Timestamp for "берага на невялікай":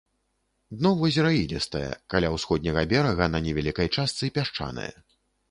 2.95-3.87